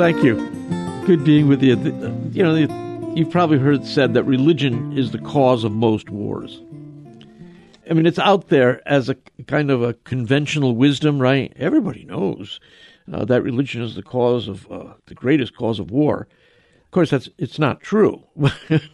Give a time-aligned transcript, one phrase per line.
[0.00, 0.36] thank you.
[1.04, 1.76] Good being with you.
[2.32, 6.62] You know, you've probably heard said that religion is the cause of most wars.
[7.90, 9.16] I mean, it's out there as a
[9.46, 11.52] kind of a conventional wisdom, right?
[11.56, 12.60] Everybody knows
[13.12, 16.26] uh, that religion is the cause of uh, the greatest cause of war.
[16.82, 18.24] Of course, that's it's not true,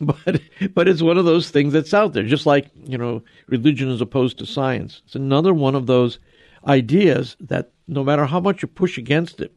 [0.00, 0.40] but
[0.74, 2.24] but it's one of those things that's out there.
[2.24, 5.02] Just like you know, religion is opposed to science.
[5.04, 6.18] It's another one of those
[6.66, 9.52] ideas that no matter how much you push against it,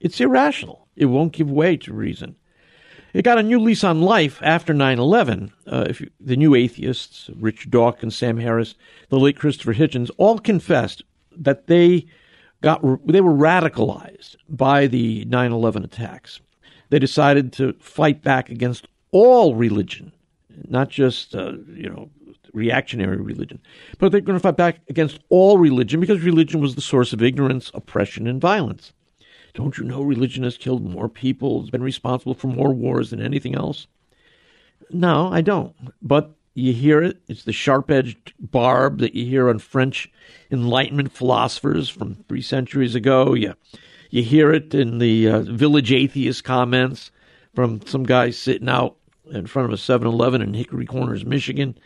[0.00, 0.86] it's irrational.
[0.96, 2.36] It won't give way to reason.
[3.14, 5.52] It got a new lease on life after 9 11.
[5.66, 8.74] Uh, the new atheists, Rich Dawkins, Sam Harris,
[9.08, 11.02] the late Christopher Hitchens, all confessed
[11.36, 12.06] that they
[12.60, 16.40] got they were radicalized by the 9/11 attacks.
[16.90, 20.12] They decided to fight back against all religion,
[20.68, 22.10] not just uh, you know
[22.52, 23.60] reactionary religion,
[23.98, 27.22] but they're going to fight back against all religion because religion was the source of
[27.22, 28.92] ignorance, oppression, and violence.
[29.54, 33.20] Don't you know religion has killed more people, has been responsible for more wars than
[33.22, 33.86] anything else?
[34.90, 35.74] No, I don't.
[36.00, 37.20] But you hear it.
[37.28, 40.10] It's the sharp edged barb that you hear on French
[40.50, 43.34] Enlightenment philosophers from three centuries ago.
[43.34, 43.54] You,
[44.10, 47.10] you hear it in the uh, village atheist comments
[47.54, 48.96] from some guy sitting out
[49.30, 51.78] in front of a 7 Eleven in Hickory Corners, Michigan.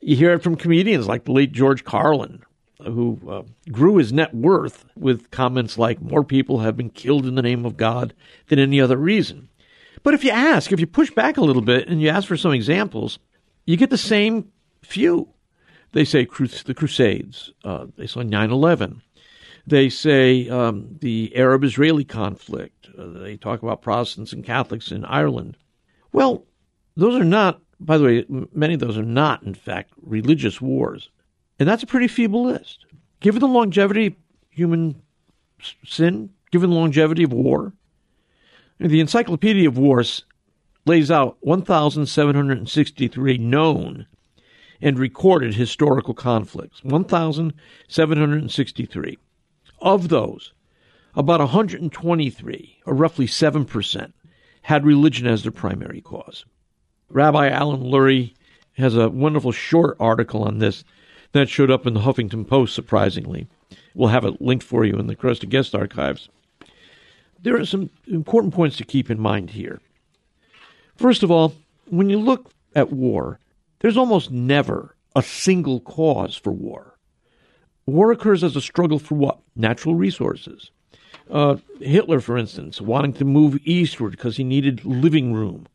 [0.00, 2.42] You hear it from comedians like the late George Carlin,
[2.84, 7.34] who uh, grew his net worth with comments like, More people have been killed in
[7.34, 8.14] the name of God
[8.48, 9.48] than any other reason.
[10.02, 12.36] But if you ask, if you push back a little bit and you ask for
[12.36, 13.18] some examples,
[13.64, 15.28] you get the same few.
[15.92, 17.52] They say the Crusades.
[17.64, 19.02] Uh, they say 9 11.
[19.66, 22.88] They say um, the Arab Israeli conflict.
[22.96, 25.56] Uh, they talk about Protestants and Catholics in Ireland.
[26.12, 26.44] Well,
[26.96, 31.10] those are not, by the way, many of those are not, in fact, religious wars.
[31.58, 32.84] And that's a pretty feeble list.
[33.20, 34.14] Given the longevity of
[34.50, 35.00] human
[35.84, 37.72] sin, given the longevity of war,
[38.78, 40.24] the Encyclopedia of Wars
[40.84, 44.06] lays out 1,763 known
[44.80, 46.82] and recorded historical conflicts.
[46.84, 49.18] 1,763.
[49.80, 50.52] Of those,
[51.14, 54.12] about 123, or roughly 7%,
[54.62, 56.44] had religion as their primary cause.
[57.08, 58.34] Rabbi Alan Lurie
[58.74, 60.84] has a wonderful short article on this
[61.36, 63.46] that showed up in the Huffington Post, surprisingly.
[63.94, 66.28] We'll have it linked for you in the Kresta Guest Archives.
[67.42, 69.80] There are some important points to keep in mind here.
[70.96, 71.54] First of all,
[71.88, 73.38] when you look at war,
[73.80, 76.98] there's almost never a single cause for war.
[77.86, 79.38] War occurs as a struggle for what?
[79.54, 80.70] Natural resources.
[81.30, 85.66] Uh, Hitler, for instance, wanting to move eastward because he needed living room.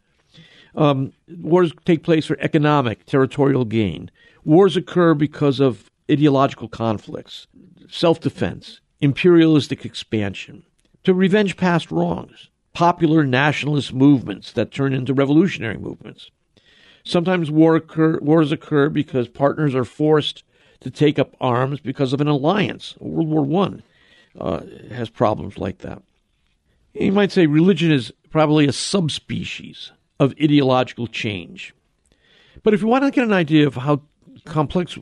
[0.76, 4.10] Um, wars take place for economic, territorial gain.
[4.44, 7.48] Wars occur because of ideological conflicts,
[7.90, 10.64] self defense, imperialistic expansion,
[11.04, 16.32] to revenge past wrongs popular nationalist movements that turn into revolutionary movements.
[17.04, 20.44] Sometimes war occur, wars occur because partners are forced
[20.82, 22.96] to take up arms because of an alliance.
[23.00, 26.02] World War I uh, has problems like that.
[26.94, 31.74] You might say religion is probably a subspecies of ideological change.
[32.64, 34.02] But if you want to get an idea of how
[34.46, 34.98] complex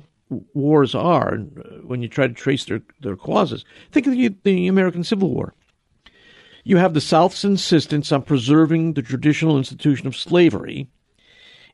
[0.53, 4.67] wars are uh, when you try to trace their, their causes, think of the, the
[4.67, 5.53] American Civil War.
[6.63, 10.87] You have the South's insistence on preserving the traditional institution of slavery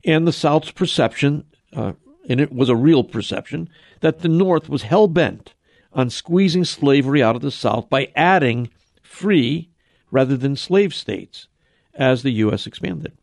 [0.06, 1.46] and the South's perception,
[1.76, 1.94] uh,
[2.30, 3.70] and it was a real perception,
[4.02, 5.54] that the North was hell bent
[5.92, 8.70] on squeezing slavery out of the South by adding
[9.02, 9.70] free
[10.12, 11.48] rather than slave states
[11.94, 12.68] as the U.S.
[12.68, 13.14] expanded.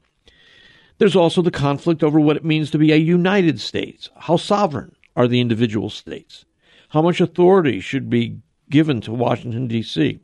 [0.98, 4.10] There's also the conflict over what it means to be a United States.
[4.16, 6.44] How sovereign are the individual states?
[6.90, 8.38] How much authority should be
[8.70, 10.20] given to Washington, D.C.?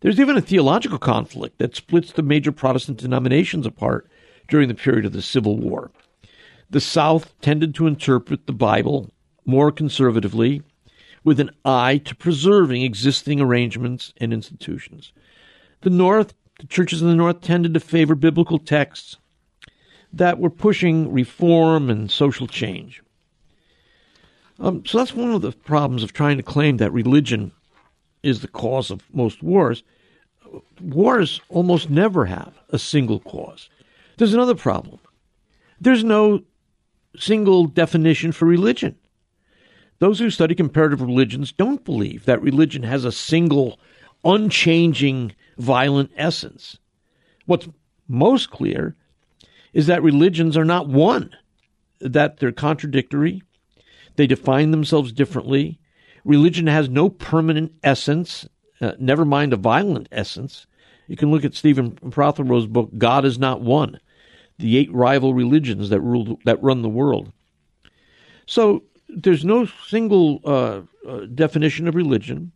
[0.00, 4.08] There's even a theological conflict that splits the major Protestant denominations apart
[4.48, 5.90] during the period of the Civil War.
[6.70, 9.10] The South tended to interpret the Bible
[9.44, 10.62] more conservatively,
[11.22, 15.12] with an eye to preserving existing arrangements and institutions.
[15.80, 19.16] The North, the churches in the North tended to favor biblical texts
[20.16, 23.02] that were pushing reform and social change.
[24.58, 27.52] Um, so that's one of the problems of trying to claim that religion
[28.22, 29.82] is the cause of most wars
[30.80, 33.68] wars almost never have a single cause.
[34.16, 34.98] There's another problem.
[35.80, 36.42] There's no
[37.18, 38.96] single definition for religion.
[39.98, 43.78] Those who study comparative religions don't believe that religion has a single,
[44.24, 46.78] unchanging, violent essence.
[47.46, 47.68] What's
[48.08, 48.94] most clear
[49.76, 51.30] is that religions are not one,
[52.00, 53.42] that they're contradictory,
[54.16, 55.78] they define themselves differently.
[56.24, 58.48] Religion has no permanent essence
[58.80, 60.66] uh, never mind a violent essence,
[61.08, 64.00] You can look at Stephen Prothero's book, God is Not One
[64.58, 67.32] The Eight Rival Religions That, rule, that Run the World.
[68.46, 72.52] So there's no single uh, uh, definition of religion.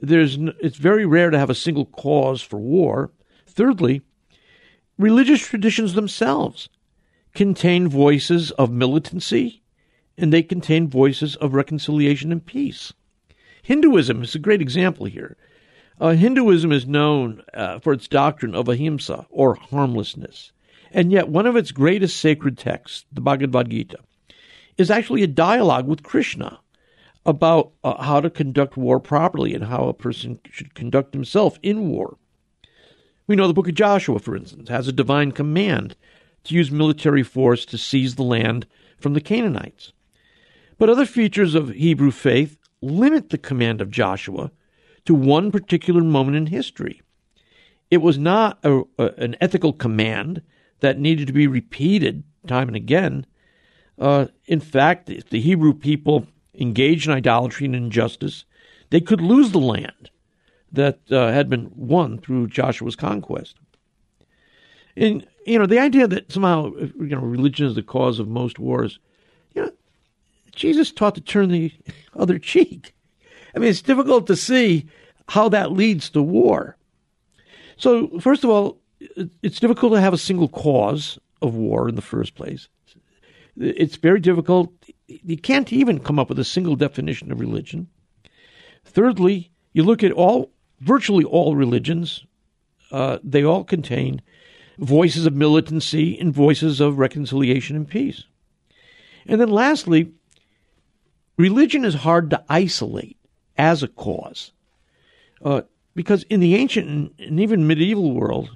[0.00, 3.10] There's n- it's very rare to have a single cause for war.
[3.46, 4.02] Thirdly,
[5.00, 6.68] religious traditions themselves
[7.34, 9.62] contain voices of militancy
[10.18, 12.92] and they contain voices of reconciliation and peace.
[13.62, 15.38] Hinduism is a great example here.
[15.98, 20.52] Uh, Hinduism is known uh, for its doctrine of ahimsa, or harmlessness.
[20.92, 23.98] And yet, one of its greatest sacred texts, the Bhagavad Gita,
[24.76, 26.58] is actually a dialogue with Krishna
[27.24, 31.88] about uh, how to conduct war properly and how a person should conduct himself in
[31.88, 32.16] war.
[33.30, 35.94] We know the book of Joshua, for instance, has a divine command
[36.42, 38.66] to use military force to seize the land
[38.98, 39.92] from the Canaanites.
[40.78, 44.50] But other features of Hebrew faith limit the command of Joshua
[45.04, 47.02] to one particular moment in history.
[47.88, 50.42] It was not a, a, an ethical command
[50.80, 53.26] that needed to be repeated time and again.
[53.96, 58.44] Uh, in fact, if the Hebrew people engaged in idolatry and injustice,
[58.90, 60.09] they could lose the land
[60.72, 63.56] that uh, had been won through Joshua's conquest.
[64.96, 68.58] And you know the idea that somehow you know religion is the cause of most
[68.58, 68.98] wars.
[69.54, 69.72] You know,
[70.52, 71.72] Jesus taught to turn the
[72.16, 72.94] other cheek.
[73.54, 74.86] I mean, it's difficult to see
[75.28, 76.76] how that leads to war.
[77.76, 78.78] So, first of all,
[79.42, 82.68] it's difficult to have a single cause of war in the first place.
[83.56, 84.72] It's very difficult.
[85.06, 87.88] You can't even come up with a single definition of religion.
[88.84, 92.24] Thirdly, you look at all, virtually all religions,
[92.90, 94.22] uh, they all contain
[94.78, 98.24] voices of militancy and voices of reconciliation and peace.
[99.26, 100.12] And then lastly,
[101.36, 103.18] religion is hard to isolate
[103.56, 104.52] as a cause.
[105.44, 105.62] Uh,
[105.94, 108.50] because in the ancient and even medieval world,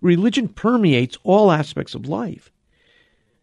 [0.00, 2.50] religion permeates all aspects of life,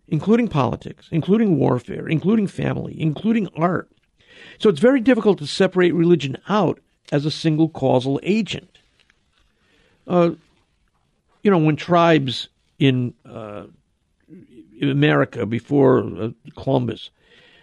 [0.07, 3.89] including politics, including warfare, including family, including art.
[4.59, 6.79] So it's very difficult to separate religion out
[7.11, 8.77] as a single causal agent.
[10.07, 10.31] Uh,
[11.43, 13.63] you know, when tribes in, uh,
[14.79, 17.09] in America before uh, Columbus,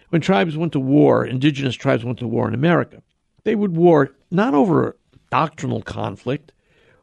[0.09, 3.01] when tribes went to war, indigenous tribes went to war in America,
[3.43, 4.97] they would war not over
[5.29, 6.51] doctrinal conflict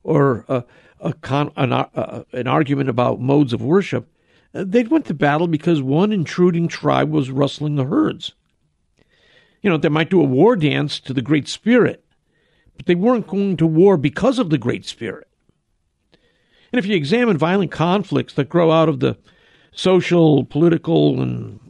[0.03, 0.65] or a,
[1.01, 4.09] a con, an, a, an argument about modes of worship.
[4.53, 8.33] They went to battle because one intruding tribe was rustling the herds.
[9.63, 12.05] You know, they might do a war dance to the Great Spirit,
[12.77, 15.29] but they weren't going to war because of the Great Spirit.
[16.73, 19.17] And if you examine violent conflicts that grow out of the
[19.73, 21.61] social, political, and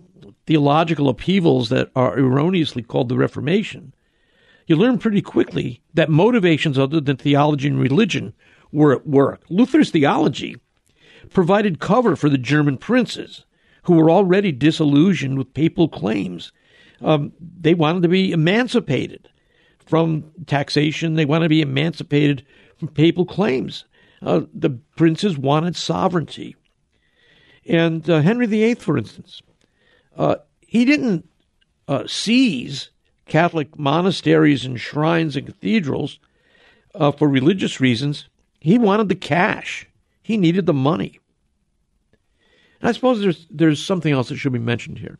[0.46, 3.94] theological upheavals that are erroneously called the Reformation,
[4.66, 8.32] you learn pretty quickly that motivations other than theology and religion
[8.72, 9.42] were at work.
[9.50, 10.56] Luther's theology
[11.30, 13.44] provided cover for the German princes,
[13.84, 16.52] who were already disillusioned with papal claims.
[17.02, 19.28] Um, they wanted to be emancipated
[19.86, 22.44] from taxation, they want to be emancipated
[22.76, 23.84] from papal claims.
[24.22, 26.56] Uh, the princes wanted sovereignty.
[27.66, 29.42] And uh, Henry VIII, for instance,
[30.16, 31.28] uh, he didn't
[31.88, 32.90] uh, seize
[33.26, 36.18] Catholic monasteries and shrines and cathedrals
[36.94, 38.28] uh, for religious reasons.
[38.60, 39.86] He wanted the cash.
[40.22, 41.20] He needed the money.
[42.80, 45.18] And I suppose there's there's something else that should be mentioned here.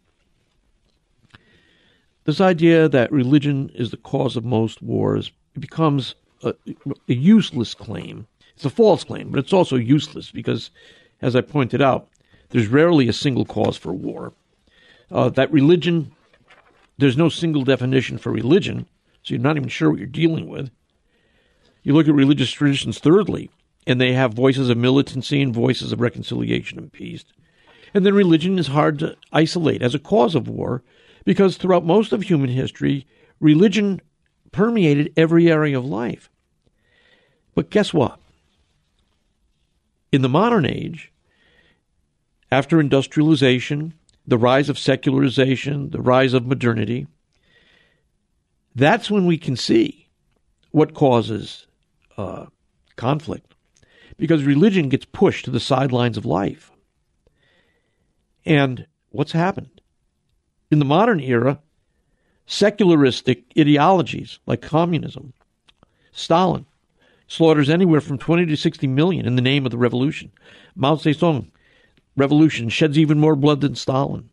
[2.25, 6.55] This idea that religion is the cause of most wars becomes a,
[7.09, 10.71] a useless claim it's a false claim, but it's also useless because,
[11.21, 12.09] as I pointed out,
[12.51, 14.33] there's rarely a single cause for war.
[15.11, 16.13] Uh, that religion,
[16.99, 18.87] there's no single definition for religion,
[19.23, 20.71] so you're not even sure what you're dealing with.
[21.83, 23.51] You look at religious traditions, thirdly,
[23.87, 27.25] and they have voices of militancy and voices of reconciliation and peace.
[27.93, 30.83] And then religion is hard to isolate as a cause of war
[31.25, 33.07] because throughout most of human history,
[33.41, 34.01] religion
[34.53, 36.31] permeated every area of life.
[37.55, 38.19] But guess what?
[40.13, 41.13] In the modern age,
[42.53, 43.95] after industrialization,
[44.27, 47.07] the rise of secularization, the rise of modernity,
[48.75, 50.09] that's when we can see
[50.71, 51.67] what causes
[52.17, 52.47] uh,
[52.97, 53.55] conflict.
[54.17, 56.71] Because religion gets pushed to the sidelines of life.
[58.45, 59.74] And what's happened?
[60.71, 61.59] In the modern era,
[62.47, 65.33] secularistic ideologies like communism,
[66.13, 66.67] Stalin,
[67.27, 70.31] slaughters anywhere from 20 to 60 million in the name of the revolution.
[70.77, 71.49] Mao Zedong,
[72.17, 74.29] revolution, sheds even more blood than Stalin.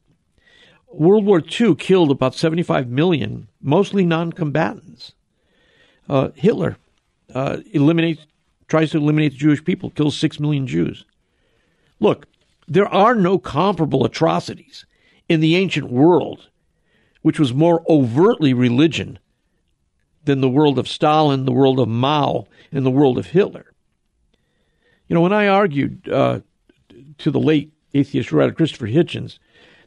[0.91, 5.13] World War II killed about 75 million, mostly non combatants.
[6.09, 6.77] Uh, Hitler
[7.33, 8.25] uh, eliminates
[8.67, 11.05] tries to eliminate the Jewish people, kills six million Jews.
[11.99, 12.27] Look,
[12.67, 14.85] there are no comparable atrocities
[15.31, 16.49] in the ancient world,
[17.21, 19.17] which was more overtly religion
[20.25, 23.71] than the world of Stalin, the world of Mao, and the world of Hitler.
[25.07, 26.41] You know, when I argued uh,
[27.19, 29.39] to the late atheist writer Christopher Hitchens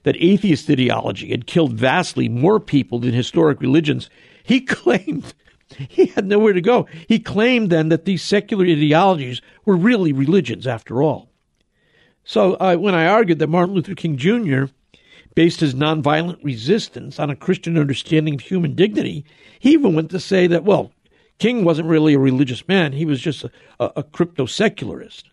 [0.04, 4.08] that atheist ideology had killed vastly more people than historic religions,
[4.42, 5.34] he claimed
[5.76, 6.86] he had nowhere to go.
[7.06, 11.28] He claimed then that these secular ideologies were really religions after all.
[12.24, 14.64] So uh, when I argued that Martin Luther King Jr.
[15.34, 19.24] based his nonviolent resistance on a Christian understanding of human dignity,
[19.58, 20.92] he even went to say that, well,
[21.38, 22.92] King wasn't really a religious man.
[22.92, 23.50] He was just a,
[23.80, 25.28] a, a crypto secularist.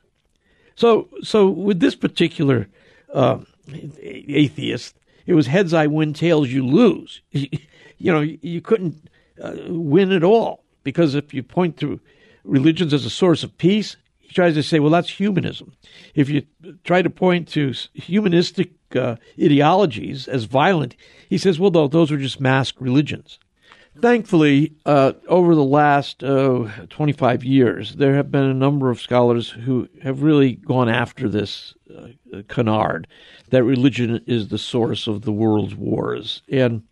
[0.76, 2.68] So, so with this particular
[3.14, 3.40] uh,
[3.70, 7.22] atheist, it was heads I win, tails you lose.
[8.04, 12.00] You, know, you couldn't uh, win at all because if you point to
[12.44, 15.74] religions as a source of peace, he tries to say, well, that's humanism.
[16.16, 16.42] If you
[16.84, 20.96] try to point to humanistic uh, ideologies as violent,
[21.30, 23.40] he says, well, no, those are just masked religions.
[24.00, 29.50] Thankfully, uh, over the last uh, 25 years, there have been a number of scholars
[29.50, 32.08] who have really gone after this uh,
[32.48, 33.06] canard
[33.50, 36.42] that religion is the source of the world's wars.
[36.50, 36.84] And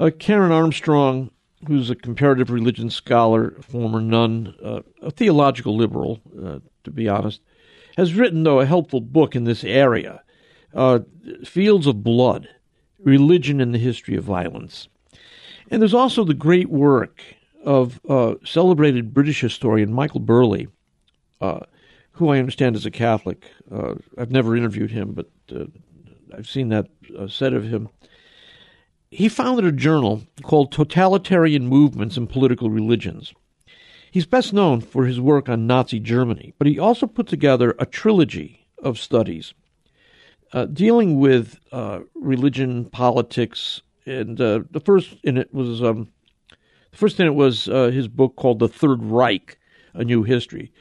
[0.00, 1.30] uh, Karen Armstrong,
[1.68, 6.20] who's a comparative religion scholar, former nun, uh, a theological liberal,
[6.84, 7.42] to be honest,
[7.98, 10.23] has written, though, a helpful book in this area
[11.44, 12.48] Fields of Blood
[13.04, 14.88] Religion and the History of Violence.
[15.70, 17.22] And there's also the great work
[17.64, 20.66] of uh, celebrated British historian Michael Burleigh,
[21.40, 21.60] uh,
[22.12, 23.44] who I understand is a Catholic.
[23.70, 25.66] Uh, I've never interviewed him, but uh,
[26.36, 26.88] I've seen that
[27.18, 27.88] uh, said of him.
[29.10, 33.32] He founded a journal called Totalitarian Movements and Political Religions.
[34.10, 37.86] He's best known for his work on Nazi Germany, but he also put together a
[37.86, 39.54] trilogy of studies
[40.54, 41.58] uh, dealing with
[42.14, 46.08] religion, politics, and uh, the first in it was um,
[46.92, 49.58] the first in it was uh, his book called The Third Reich:
[49.92, 50.72] A New History.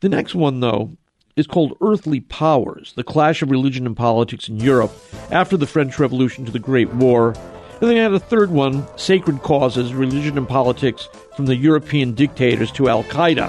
[0.00, 0.96] The next one, though,
[1.36, 4.92] is called Earthly Powers: The Clash of Religion and Politics in Europe
[5.30, 7.34] after the French Revolution to the Great War.
[7.80, 12.14] And then I had a third one, Sacred Causes: Religion and Politics from the European
[12.14, 13.48] Dictators to Al Qaeda.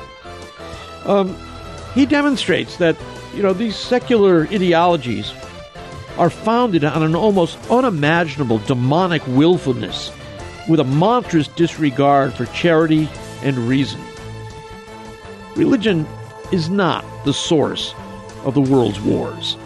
[1.05, 1.35] Um,
[1.95, 2.95] he demonstrates that
[3.33, 5.33] you know these secular ideologies
[6.17, 10.11] are founded on an almost unimaginable demonic willfulness
[10.67, 13.09] with a monstrous disregard for charity
[13.43, 14.01] and reason.
[15.55, 16.07] Religion
[16.51, 17.93] is not the source
[18.43, 19.57] of the world's wars.